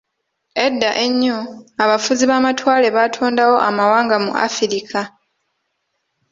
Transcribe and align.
Edda 0.65 0.91
ennyo, 1.05 1.37
abafuzi 1.83 2.23
b'amatwale 2.29 2.87
baatondawo 2.95 3.55
amawanga 3.69 4.15
mu 4.25 4.31
Afirika. 4.45 4.99